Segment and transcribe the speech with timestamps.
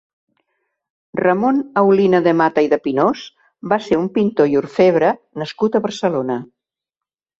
[1.19, 3.27] Ramon Aulina de Mata i de Pinós
[3.75, 6.39] va ser un pintor i orfebre nascut a Barcelona.